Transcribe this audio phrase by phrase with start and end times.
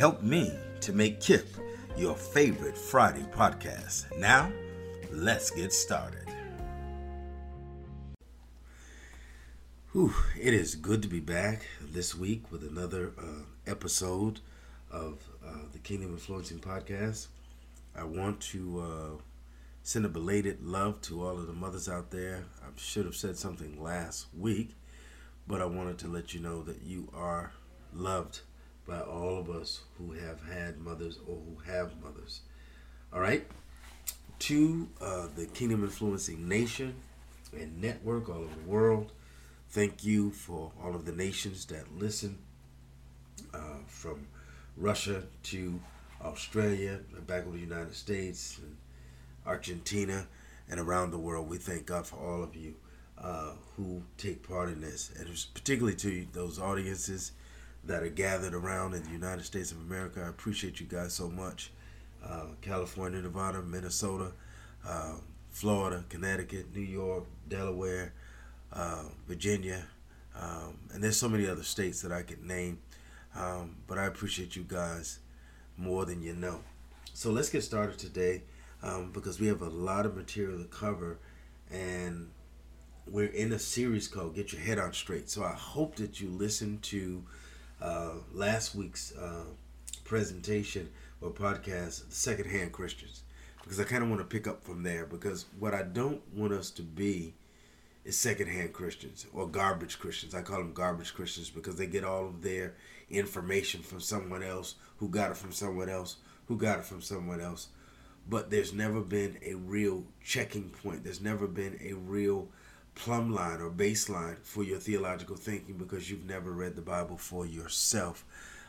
[0.00, 1.46] Help me to make KIP
[1.94, 4.06] your favorite Friday podcast.
[4.18, 4.50] Now,
[5.10, 6.26] let's get started.
[9.92, 14.40] Whew, it is good to be back this week with another uh, episode
[14.90, 17.26] of uh, the Kingdom Influencing Podcast.
[17.94, 19.22] I want to uh,
[19.82, 22.44] send a belated love to all of the mothers out there.
[22.62, 24.70] I should have said something last week,
[25.46, 27.52] but I wanted to let you know that you are
[27.92, 28.40] loved
[28.90, 32.40] by all of us who have had mothers or who have mothers.
[33.12, 33.46] All right?
[34.40, 36.96] To uh, the Kingdom Influencing Nation
[37.52, 39.12] and Network all over the world,
[39.68, 42.36] thank you for all of the nations that listen
[43.54, 44.26] uh, from
[44.76, 45.80] Russia to
[46.24, 48.76] Australia, back in the United States, and
[49.46, 50.26] Argentina,
[50.68, 51.48] and around the world.
[51.48, 52.74] We thank God for all of you
[53.16, 57.32] uh, who take part in this, and particularly to those audiences
[57.84, 60.22] that are gathered around in the United States of America.
[60.24, 61.72] I appreciate you guys so much.
[62.24, 64.32] Uh, California, Nevada, Minnesota,
[64.86, 65.14] uh,
[65.50, 68.12] Florida, Connecticut, New York, Delaware,
[68.72, 69.86] uh, Virginia,
[70.38, 72.78] um, and there's so many other states that I could name.
[73.34, 75.20] Um, but I appreciate you guys
[75.76, 76.60] more than you know.
[77.14, 78.42] So let's get started today
[78.82, 81.18] um, because we have a lot of material to cover
[81.70, 82.30] and
[83.06, 85.30] we're in a series called Get Your Head On Straight.
[85.30, 87.24] So I hope that you listen to
[87.80, 89.44] uh, last week's uh,
[90.04, 90.88] presentation
[91.20, 93.22] or podcast, Secondhand Christians,
[93.62, 96.52] because I kind of want to pick up from there because what I don't want
[96.52, 97.34] us to be
[98.04, 100.34] is secondhand Christians or garbage Christians.
[100.34, 102.74] I call them garbage Christians because they get all of their
[103.10, 106.16] information from someone else who got it from someone else
[106.48, 107.68] who got it from someone else.
[108.28, 111.04] But there's never been a real checking point.
[111.04, 112.48] There's never been a real
[112.94, 117.46] plumb line or baseline for your theological thinking because you've never read the Bible for
[117.46, 118.24] yourself.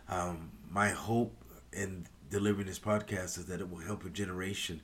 [0.10, 1.36] Um, my hope
[1.74, 4.82] in delivering this podcast is that it will help a generation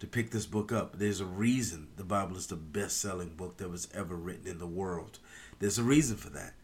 [0.00, 0.98] to pick this book up.
[0.98, 4.58] There's a reason the Bible is the best selling book that was ever written in
[4.58, 5.18] the world.
[5.58, 6.54] There's a reason for that.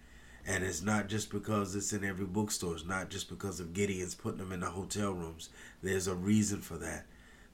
[0.47, 2.75] And it's not just because it's in every bookstore.
[2.75, 5.49] It's not just because of Gideon's putting them in the hotel rooms.
[5.83, 7.07] There's a reason for that.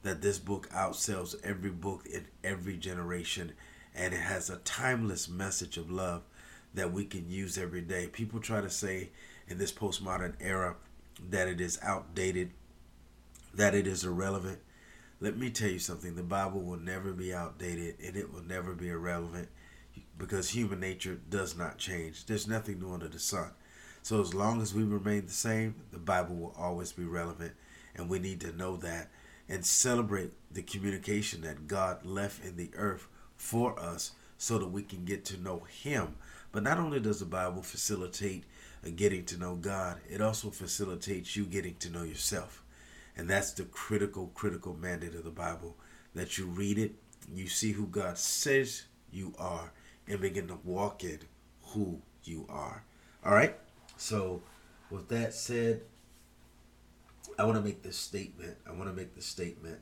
[0.03, 3.53] That this book outsells every book in every generation.
[3.94, 6.22] And it has a timeless message of love
[6.75, 8.06] that we can use every day.
[8.06, 9.10] People try to say
[9.48, 10.76] in this postmodern era
[11.30, 12.50] that it is outdated,
[13.54, 14.58] that it is irrelevant.
[15.20, 18.72] Let me tell you something the Bible will never be outdated and it will never
[18.72, 19.48] be irrelevant
[20.19, 22.26] because human nature does not change.
[22.26, 23.50] There's nothing new under the sun.
[24.03, 27.53] So as long as we remain the same, the Bible will always be relevant,
[27.95, 29.10] and we need to know that
[29.48, 33.06] and celebrate the communication that God left in the earth
[33.42, 36.15] for us so that we can get to know him.
[36.53, 38.44] But not only does the Bible facilitate
[38.94, 42.62] getting to know God, it also facilitates you getting to know yourself.
[43.16, 45.77] And that's the critical, critical mandate of the Bible
[46.15, 46.92] that you read it,
[47.34, 49.72] you see who God says you are,
[50.06, 51.18] and begin to walk in
[51.62, 52.84] who you are.
[53.24, 53.56] All right?
[53.97, 54.42] So,
[54.88, 55.83] with that said,
[57.38, 58.56] I want to make this statement.
[58.68, 59.80] I want to make this statement.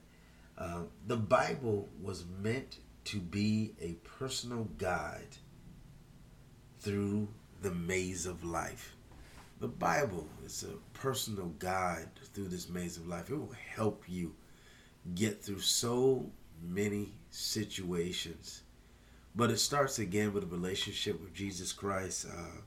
[0.56, 2.78] Um, the Bible was meant
[3.10, 5.36] to be a personal guide
[6.78, 7.26] through
[7.60, 8.94] the maze of life.
[9.58, 13.28] The Bible is a personal guide through this maze of life.
[13.28, 14.36] It will help you
[15.16, 16.30] get through so
[16.62, 18.62] many situations.
[19.34, 22.26] But it starts again with a relationship with Jesus Christ.
[22.32, 22.60] Uh,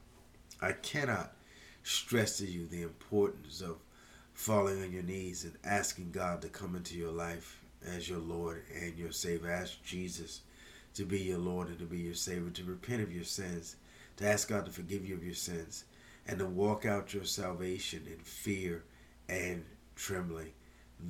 [0.62, 1.38] I cannot
[1.84, 3.78] stress to you the importance of
[4.34, 8.64] falling on your knees and asking God to come into your life as your Lord
[8.82, 9.52] and your Savior.
[9.52, 10.42] Ask Jesus
[10.96, 13.76] to be your Lord and to be your Savior, to repent of your sins,
[14.18, 15.86] to ask God to forgive you of your sins,
[16.28, 18.84] and to walk out your salvation in fear
[19.28, 19.64] and
[19.96, 20.52] trembling.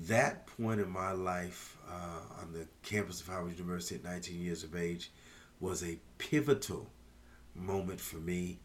[0.08, 4.64] That point in my life uh, on the campus of Howard University at 19 years
[4.64, 5.12] of age
[5.60, 6.90] was a pivotal
[7.56, 8.60] moment for me.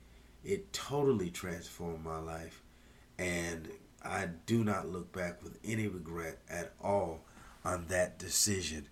[0.45, 2.63] It totally transformed my life,
[3.19, 3.69] and
[4.03, 7.25] I do not look back with any regret at all
[7.65, 8.87] on that decision.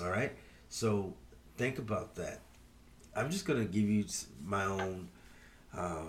[0.00, 0.32] All right?
[0.68, 1.14] So
[1.56, 2.40] think about that.
[3.16, 4.04] I'm just going to give you
[4.44, 5.08] my own
[5.76, 6.06] uh,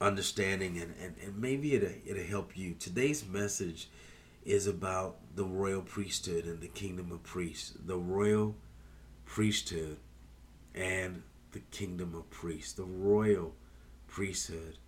[0.00, 2.74] understanding and, and, and maybe it'll, it'll help you.
[2.78, 3.88] Today's message
[4.44, 7.72] is about the royal priesthood and the kingdom of priests.
[7.84, 8.54] The royal
[9.26, 9.98] priesthood
[10.74, 11.22] and
[11.52, 12.72] the kingdom of priests.
[12.72, 13.54] The royal
[14.06, 14.78] priesthood.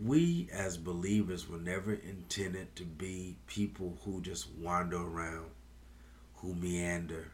[0.00, 5.50] We as believers were never intended to be people who just wander around,
[6.36, 7.32] who meander,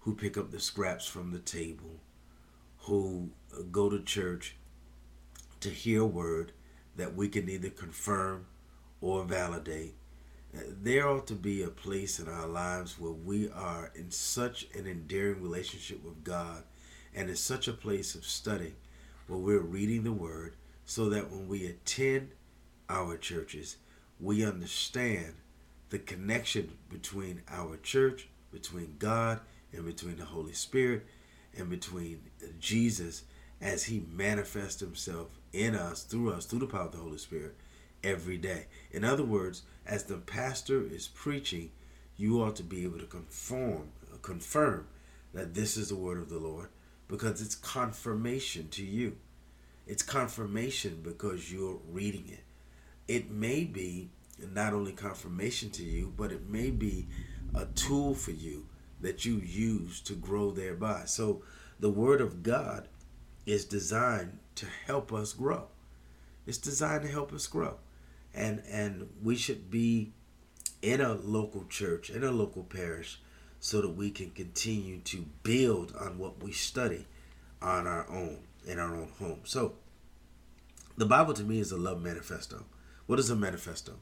[0.00, 2.00] who pick up the scraps from the table,
[2.80, 3.30] who
[3.70, 4.56] go to church
[5.60, 6.52] to hear a word
[6.96, 8.46] that we can either confirm
[9.00, 9.94] or validate.
[10.54, 14.66] Uh, there ought to be a place in our lives where we are in such
[14.74, 16.62] an endearing relationship with God
[17.14, 18.74] and in such a place of study
[19.26, 20.54] where we're reading the Word
[20.88, 22.30] so that when we attend
[22.88, 23.76] our churches,
[24.18, 25.34] we understand
[25.90, 29.38] the connection between our church, between God,
[29.70, 31.04] and between the Holy Spirit,
[31.54, 32.22] and between
[32.58, 33.24] Jesus
[33.60, 37.54] as He manifests Himself in us, through us, through the power of the Holy Spirit
[38.02, 38.64] every day.
[38.90, 41.70] In other words, as the pastor is preaching,
[42.16, 43.90] you ought to be able to conform,
[44.22, 44.86] confirm
[45.34, 46.70] that this is the word of the Lord
[47.08, 49.16] because it's confirmation to you.
[49.88, 52.44] It's confirmation because you're reading it.
[53.08, 54.10] It may be
[54.52, 57.08] not only confirmation to you, but it may be
[57.54, 58.66] a tool for you
[59.00, 61.04] that you use to grow thereby.
[61.06, 61.42] So
[61.80, 62.88] the Word of God
[63.46, 65.68] is designed to help us grow.
[66.46, 67.78] It's designed to help us grow.
[68.34, 70.12] And and we should be
[70.82, 73.20] in a local church, in a local parish,
[73.58, 77.06] so that we can continue to build on what we study
[77.60, 79.40] on our own, in our own home.
[79.44, 79.74] So
[80.96, 82.64] the Bible to me is a love manifesto.
[83.06, 83.94] What is a manifesto?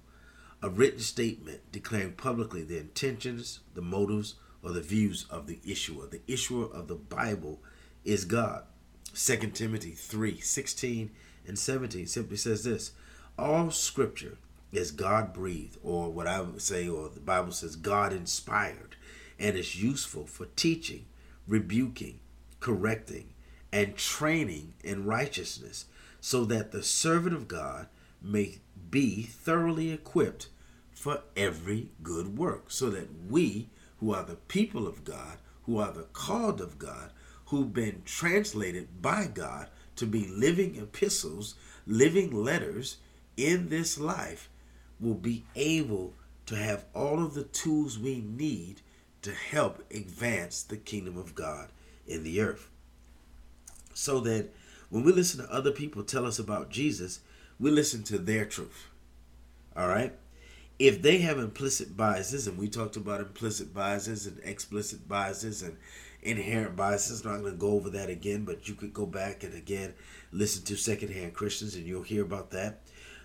[0.62, 6.06] A written statement declaring publicly the intentions, the motives, or the views of the issuer.
[6.06, 7.60] The issuer of the Bible
[8.04, 8.64] is God.
[9.14, 11.10] 2 Timothy 3 16
[11.46, 12.92] and 17 simply says this
[13.38, 14.38] All scripture
[14.72, 18.96] is God breathed, or what I would say, or the Bible says God inspired,
[19.38, 21.06] and is useful for teaching,
[21.46, 22.20] rebuking,
[22.60, 23.28] correcting,
[23.76, 25.84] and training in righteousness,
[26.18, 27.88] so that the servant of God
[28.22, 28.56] may
[28.90, 30.48] be thoroughly equipped
[30.92, 33.68] for every good work, so that we,
[34.00, 37.10] who are the people of God, who are the called of God,
[37.48, 41.54] who've been translated by God to be living epistles,
[41.86, 42.96] living letters
[43.36, 44.48] in this life,
[44.98, 46.14] will be able
[46.46, 48.80] to have all of the tools we need
[49.20, 51.68] to help advance the kingdom of God
[52.06, 52.70] in the earth.
[53.96, 54.52] So that
[54.90, 57.20] when we listen to other people tell us about Jesus,
[57.58, 58.88] we listen to their truth.
[59.74, 60.12] All right?
[60.78, 65.78] If they have implicit biases, and we talked about implicit biases and explicit biases and
[66.22, 67.24] inherent biases.
[67.24, 69.94] I'm not going to go over that again, but you could go back and again
[70.32, 72.80] listen to secondhand Christians and you'll hear about that.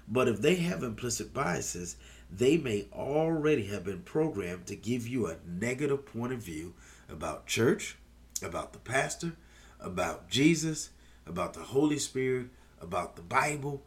[0.08, 1.96] But if they have implicit biases,
[2.32, 6.74] they may already have been programmed to give you a negative point of view
[7.10, 7.98] about church,
[8.42, 9.34] about the pastor,
[9.82, 10.90] about Jesus,
[11.26, 12.48] about the Holy Spirit,
[12.82, 13.84] about the Bible,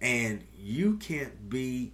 [0.00, 1.92] and you can't be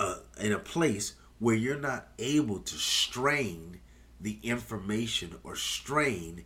[0.00, 3.80] uh, in a place where you're not able to strain
[4.20, 6.44] the information or strain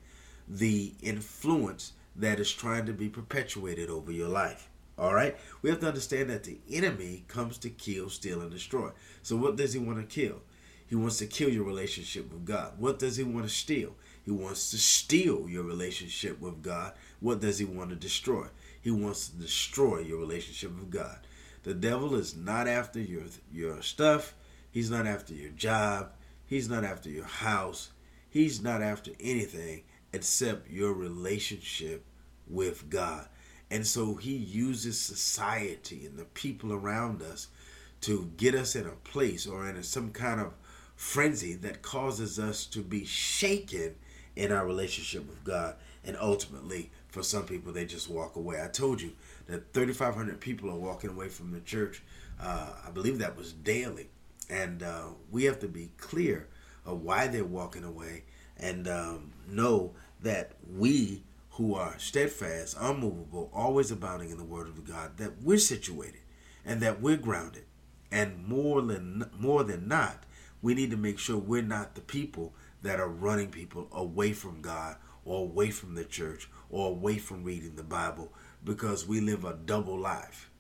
[0.49, 4.69] the influence that is trying to be perpetuated over your life.
[4.99, 5.37] All right?
[5.61, 8.91] We have to understand that the enemy comes to kill, steal, and destroy.
[9.23, 10.41] So, what does he want to kill?
[10.87, 12.75] He wants to kill your relationship with God.
[12.79, 13.95] What does he want to steal?
[14.27, 16.93] He wants to steal your relationship with God.
[17.21, 18.49] What does he want to destroy?
[18.83, 21.21] He wants to destroy your relationship with God.
[21.63, 24.35] The devil is not after your your stuff.
[24.73, 26.11] He's not after your job.
[26.45, 27.93] He's not after your house.
[28.29, 32.05] He's not after anything except your relationship
[32.49, 33.29] with God.
[33.71, 37.47] And so he uses society and the people around us
[38.03, 40.53] to get us in a place or in some kind of
[40.97, 43.95] frenzy that causes us to be shaken
[44.37, 45.75] in our relationship with God.
[46.05, 48.63] And ultimately, for some people, they just walk away.
[48.63, 49.13] I told you
[49.47, 52.03] that 3,500 people are walking away from the church.
[52.41, 54.09] Uh, I believe that was daily.
[54.49, 56.49] And uh, we have to be clear
[56.85, 58.25] of why they're walking away
[58.59, 64.85] and um, know that we who are steadfast, unmovable, always abounding in the word of
[64.85, 66.21] God, that we're situated
[66.65, 67.65] and that we're grounded.
[68.13, 70.25] And more than more than not,
[70.63, 74.61] we need to make sure we're not the people that are running people away from
[74.61, 78.33] God or away from the church or away from reading the Bible
[78.65, 80.51] because we live a double life.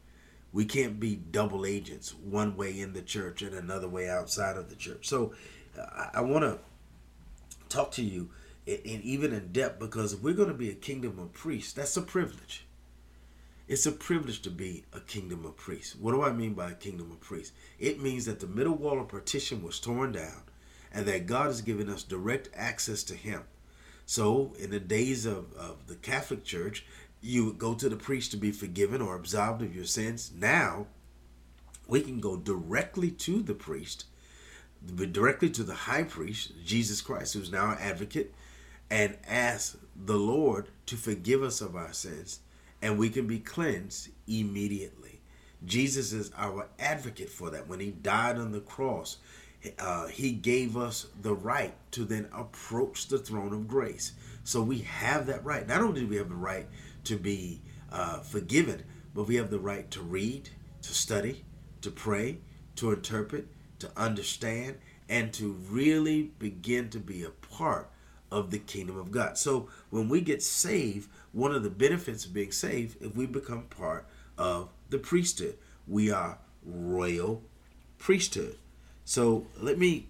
[0.52, 4.70] We can't be double agents, one way in the church and another way outside of
[4.70, 5.06] the church.
[5.06, 5.34] So
[5.78, 6.58] uh, I, I want to
[7.68, 8.30] talk to you
[8.66, 11.72] and even in depth because we're going to be a kingdom of priests.
[11.72, 12.66] That's a privilege.
[13.68, 15.94] It's a privilege to be a kingdom of priests.
[15.96, 17.52] What do I mean by a kingdom of priests?
[17.78, 20.42] It means that the middle wall of partition was torn down
[20.92, 23.42] and that God has given us direct access to Him.
[24.04, 26.84] So, in the days of, of the Catholic Church,
[27.20, 30.30] you would go to the priest to be forgiven or absolved of your sins.
[30.36, 30.86] Now,
[31.88, 34.06] we can go directly to the priest,
[34.94, 38.34] directly to the high priest, Jesus Christ, who's now our advocate
[38.90, 42.40] and ask the Lord to forgive us of our sins,
[42.80, 45.20] and we can be cleansed immediately.
[45.64, 47.66] Jesus is our advocate for that.
[47.66, 49.16] When he died on the cross,
[49.78, 54.12] uh, he gave us the right to then approach the throne of grace.
[54.44, 55.66] So we have that right.
[55.66, 56.66] Not only do we have the right
[57.04, 58.82] to be uh, forgiven,
[59.14, 60.50] but we have the right to read,
[60.82, 61.44] to study,
[61.80, 62.38] to pray,
[62.76, 63.48] to interpret,
[63.80, 67.90] to understand, and to really begin to be a part
[68.30, 69.38] of the kingdom of God.
[69.38, 73.62] So when we get saved, one of the benefits of being saved, if we become
[73.64, 77.42] part of the priesthood, we are royal
[77.98, 78.58] priesthood.
[79.06, 80.08] So let me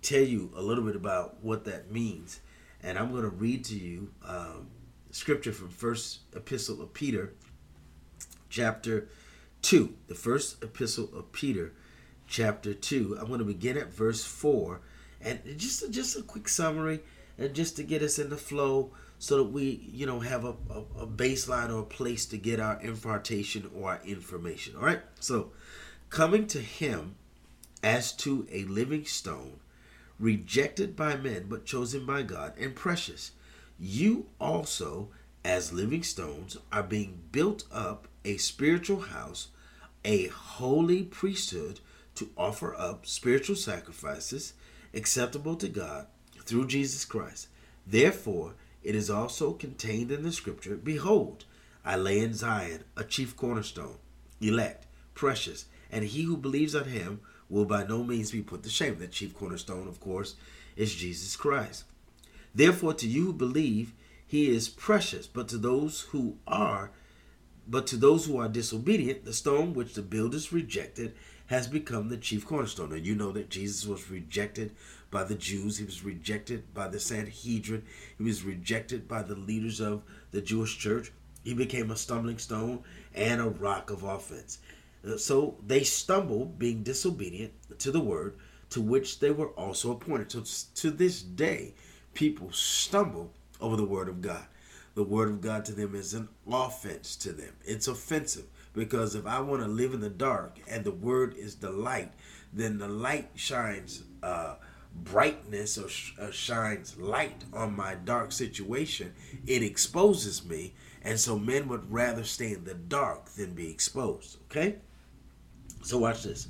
[0.00, 2.40] tell you a little bit about what that means,
[2.82, 4.68] and I'm going to read to you um,
[5.10, 7.34] scripture from First Epistle of Peter,
[8.48, 9.08] chapter
[9.60, 9.96] two.
[10.08, 11.74] The first epistle of Peter,
[12.26, 13.18] chapter two.
[13.20, 14.80] I'm going to begin at verse four,
[15.20, 17.00] and just just a quick summary
[17.36, 20.54] and just to get us in the flow so that we, you know, have a,
[20.70, 24.74] a, a baseline or a place to get our impartation or our information.
[24.74, 25.02] All right.
[25.20, 25.52] So,
[26.08, 27.16] coming to him
[27.82, 29.60] as to a living stone,
[30.18, 33.32] rejected by men, but chosen by God, and precious.
[33.78, 35.08] You also,
[35.44, 39.48] as living stones, are being built up a spiritual house,
[40.04, 41.80] a holy priesthood
[42.14, 44.54] to offer up spiritual sacrifices
[44.94, 46.06] acceptable to God
[46.44, 47.48] through Jesus Christ.
[47.86, 51.44] Therefore, it is also contained in the scripture Behold,
[51.84, 53.96] I lay in Zion a chief cornerstone,
[54.40, 57.20] elect, precious, and he who believes on him
[57.52, 58.98] will by no means be put to shame.
[58.98, 60.36] The chief cornerstone, of course,
[60.74, 61.84] is Jesus Christ.
[62.54, 63.92] Therefore, to you who believe,
[64.26, 66.90] he is precious, but to those who are
[67.68, 71.14] but to those who are disobedient, the stone which the builders rejected
[71.46, 72.92] has become the chief cornerstone.
[72.92, 74.72] And you know that Jesus was rejected
[75.12, 77.84] by the Jews, he was rejected by the Sanhedrin,
[78.18, 81.12] he was rejected by the leaders of the Jewish church.
[81.44, 82.82] He became a stumbling stone
[83.14, 84.58] and a rock of offense.
[85.06, 88.36] Uh, so they stumbled, being disobedient to the word
[88.70, 90.32] to which they were also appointed.
[90.32, 90.42] So
[90.76, 91.74] to this day,
[92.14, 94.44] people stumble over the word of God.
[94.94, 97.54] The word of God to them is an offense to them.
[97.64, 101.56] It's offensive because if I want to live in the dark and the word is
[101.56, 102.12] the light,
[102.52, 104.56] then the light shines uh,
[104.94, 109.14] brightness or, sh- or shines light on my dark situation.
[109.46, 110.74] It exposes me.
[111.02, 114.38] And so men would rather stay in the dark than be exposed.
[114.44, 114.76] Okay?
[115.82, 116.48] So watch this.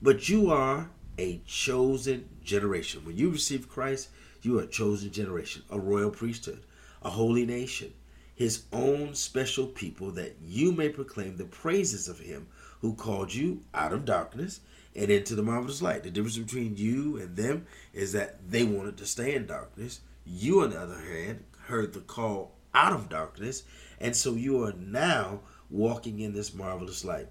[0.00, 3.04] But you are a chosen generation.
[3.04, 4.08] When you receive Christ,
[4.42, 6.62] you are a chosen generation, a royal priesthood,
[7.02, 7.92] a holy nation
[8.38, 12.46] his own special people, that you may proclaim the praises of him
[12.80, 14.60] who called you out of darkness
[14.94, 16.04] and into the marvelous light.
[16.04, 20.02] The difference between you and them is that they wanted to stay in darkness.
[20.24, 23.64] You, on the other hand, heard the call out of darkness,
[23.98, 27.26] and so you are now walking in this marvelous light.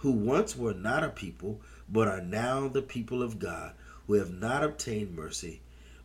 [0.00, 3.74] Who once were not a people, but are now the people of God,
[4.06, 5.60] who have not obtained mercy,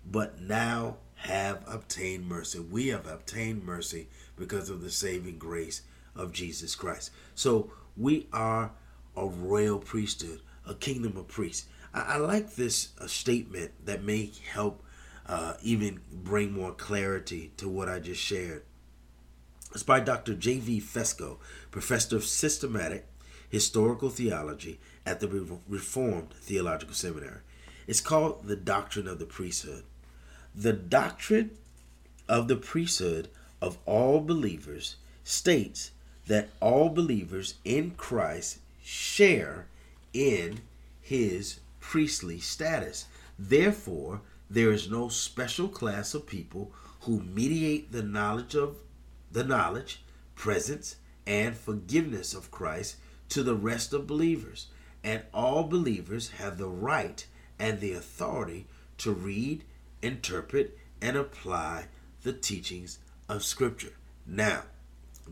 [0.06, 2.60] but now have obtained mercy.
[2.60, 5.82] We have obtained mercy because of the saving grace
[6.16, 7.12] of Jesus Christ.
[7.36, 8.72] So we are
[9.16, 11.68] a royal priesthood, a kingdom of priests.
[11.94, 14.84] I, I like this uh, statement that may help
[15.26, 18.64] uh, even bring more clarity to what I just shared.
[19.74, 20.36] It's by Dr.
[20.36, 20.82] J.V.
[20.82, 21.38] Fesko,
[21.72, 23.08] professor of systematic
[23.50, 25.28] historical theology at the
[25.68, 27.40] Reformed Theological Seminary.
[27.88, 29.84] It's called the doctrine of the priesthood.
[30.56, 31.52] The doctrine
[32.28, 33.30] of the priesthood
[33.62, 35.92] of all believers states
[36.28, 39.68] that all believers in Christ share
[40.14, 40.62] in
[41.02, 43.06] his priestly status.
[43.38, 46.72] Therefore, there is no special class of people
[47.02, 48.78] who mediate the knowledge of
[49.32, 50.02] the knowledge,
[50.36, 50.96] presence,
[51.28, 52.96] and forgiveness of Christ
[53.30, 54.68] to the rest of believers.
[55.04, 57.26] And all believers have the right
[57.60, 58.68] and the authority
[58.98, 59.64] to read,
[60.02, 61.88] interpret, and apply
[62.24, 63.94] the teachings of Scripture.
[64.26, 64.64] Now,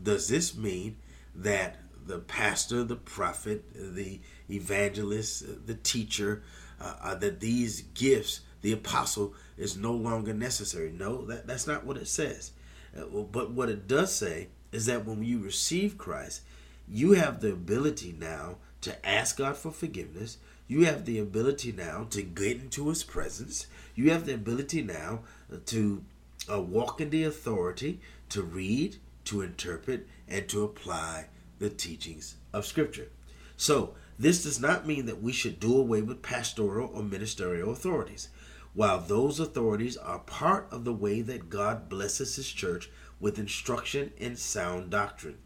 [0.00, 0.96] does this mean
[1.34, 4.20] that the pastor, the prophet, the
[4.50, 6.42] evangelist, the teacher,
[6.80, 10.92] uh, uh, that these gifts, the apostle, is no longer necessary?
[10.92, 12.52] No, that, that's not what it says.
[12.96, 16.42] Uh, but what it does say is that when you receive Christ,
[16.88, 20.38] you have the ability now to ask God for forgiveness.
[20.68, 23.66] You have the ability now to get into His presence.
[23.94, 25.20] You have the ability now
[25.66, 26.04] to
[26.50, 28.00] uh, walk in the authority
[28.30, 33.08] to read, to interpret, and to apply the teachings of Scripture.
[33.56, 38.28] So, this does not mean that we should do away with pastoral or ministerial authorities.
[38.74, 44.12] While those authorities are part of the way that God blesses His church with instruction
[44.16, 45.38] in sound doctrine,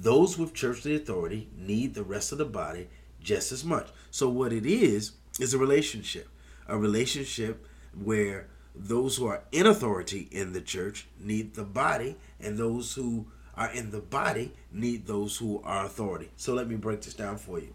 [0.00, 2.88] those with churchly authority need the rest of the body
[3.22, 3.88] just as much.
[4.10, 6.28] So, what it is, is a relationship.
[6.66, 12.56] A relationship where those who are in authority in the church need the body, and
[12.56, 13.26] those who
[13.56, 16.30] are in the body need those who are authority.
[16.36, 17.74] So let me break this down for you.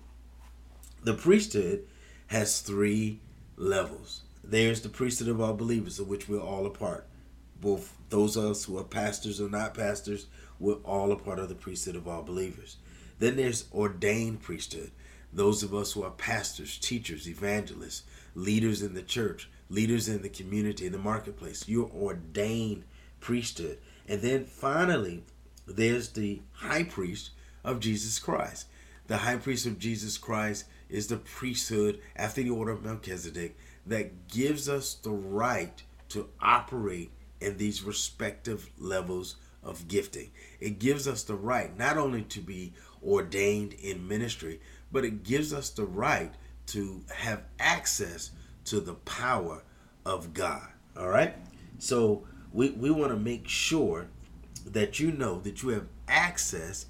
[1.04, 1.86] The priesthood
[2.28, 3.20] has three
[3.58, 4.22] levels.
[4.44, 7.06] There's the priesthood of all believers, of which we're all a part.
[7.64, 10.26] Both those of us who are pastors or not pastors,
[10.60, 12.76] we're all a part of the priesthood of all believers.
[13.20, 14.92] Then there's ordained priesthood.
[15.32, 18.04] Those of us who are pastors, teachers, evangelists,
[18.36, 21.64] leaders in the church, leaders in the community, in the marketplace.
[21.66, 22.84] You're ordained
[23.22, 23.78] priesthood.
[24.10, 25.24] And then finally,
[25.66, 27.30] there's the high priest
[27.64, 28.68] of Jesus Christ.
[29.08, 34.28] The high priest of Jesus Christ is the priesthood after the order of Melchizedek that
[34.28, 37.12] gives us the right to operate
[37.44, 40.32] in these respective levels of gifting.
[40.60, 45.54] It gives us the right not only to be ordained in ministry, but it gives
[45.54, 46.34] us the right
[46.68, 48.32] to have access
[48.66, 49.64] to the power
[50.06, 50.68] of God.
[50.98, 51.36] All right?
[51.80, 54.08] So we, we want to make sure
[54.66, 56.86] that you know that you have access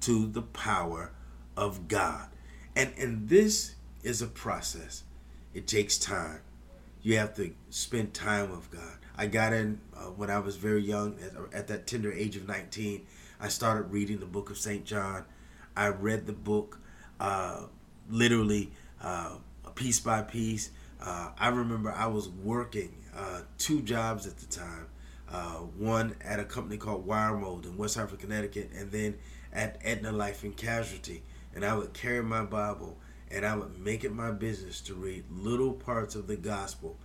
[0.00, 1.12] to the power
[1.56, 2.28] of God.
[2.76, 5.02] And and this is a process.
[5.52, 6.40] It takes time.
[7.08, 8.98] You have to spend time with God.
[9.16, 12.46] I got in uh, when I was very young, at, at, that tender age of
[12.46, 13.06] 19.
[13.40, 14.84] I started reading the book of St.
[14.84, 15.24] John.
[15.74, 16.78] I read the book
[17.18, 17.62] uh,
[18.10, 19.36] literally uh,
[19.74, 20.70] piece by piece.
[21.00, 24.88] Uh, I remember I was working uh, two jobs at the time.
[25.32, 29.16] Uh, one at a company called Wiremold in West Hartford, Connecticut, and then
[29.50, 31.22] at Aetna Life and Casualty.
[31.54, 32.98] And I would carry my Bible
[33.30, 36.96] and I would make it my business to read little parts of the gospel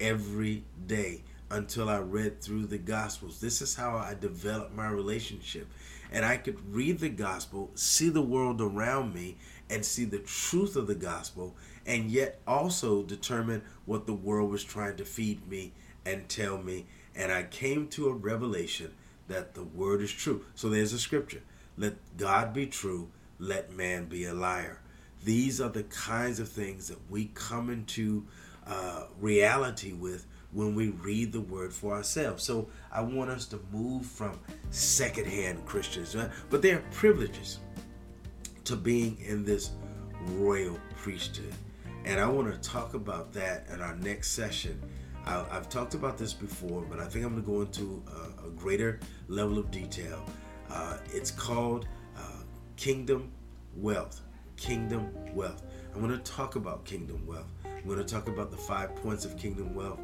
[0.00, 3.40] every day until I read through the gospels.
[3.40, 5.66] This is how I developed my relationship.
[6.10, 9.36] And I could read the gospel, see the world around me,
[9.70, 11.54] and see the truth of the gospel,
[11.86, 15.72] and yet also determine what the world was trying to feed me
[16.06, 16.86] and tell me
[17.18, 18.94] and I came to a revelation
[19.26, 20.44] that the word is true.
[20.54, 21.42] So there's a scripture
[21.76, 24.80] let God be true, let man be a liar.
[25.24, 28.26] These are the kinds of things that we come into
[28.66, 32.44] uh, reality with when we read the word for ourselves.
[32.44, 34.38] So I want us to move from
[34.70, 36.30] secondhand Christians, right?
[36.50, 37.60] but there are privileges
[38.64, 39.70] to being in this
[40.26, 41.54] royal priesthood.
[42.04, 44.80] And I want to talk about that in our next session
[45.28, 48.46] I, have talked about this before, but I think I'm going to go into a,
[48.46, 50.24] a, greater level of detail.
[50.70, 52.20] Uh, it's called uh,
[52.76, 53.30] Kingdom
[53.76, 54.22] Wealth.
[54.58, 55.62] Kingdom Wealth.
[55.94, 57.50] I'm going to talk about Kingdom Wealth.
[57.64, 60.00] I'm going to talk about the five points of Kingdom Wealth,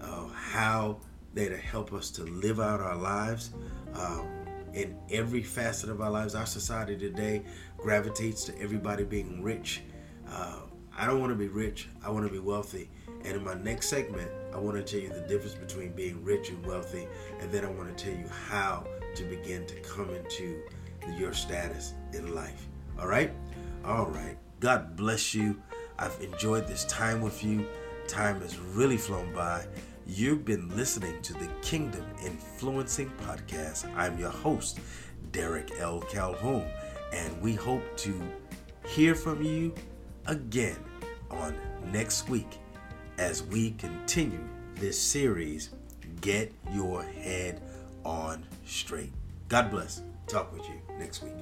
[0.00, 0.98] uh, how
[1.34, 3.50] they to help us to live out our lives
[3.94, 4.26] um,
[4.72, 6.34] in every facet of our lives.
[6.34, 7.44] Our society today
[7.76, 9.82] gravitates to everybody being rich.
[10.28, 10.60] Uh,
[10.96, 11.88] I don't want to be rich.
[12.02, 12.90] I want to be wealthy.
[13.24, 16.48] And in my next segment, I want to tell you the difference between being rich
[16.48, 17.06] and wealthy,
[17.40, 20.62] and then I want to tell you how to begin to come into
[21.16, 22.66] your status in life.
[22.98, 23.32] All right?
[23.84, 24.36] All right.
[24.60, 25.60] God bless you.
[25.98, 27.66] I've enjoyed this time with you.
[28.06, 29.66] Time has really flown by.
[30.06, 33.90] You've been listening to the Kingdom Influencing Podcast.
[33.96, 34.80] I'm your host,
[35.32, 36.00] Derek L.
[36.00, 36.66] Calhoun,
[37.12, 38.20] and we hope to
[38.86, 39.74] hear from you
[40.26, 40.78] again
[41.30, 41.54] on
[41.92, 42.58] next week
[43.18, 44.40] as we continue
[44.76, 45.70] this series,
[46.20, 47.60] Get Your Head
[48.04, 49.12] on Straight.
[49.48, 50.02] God bless.
[50.26, 51.34] Talk with you next week.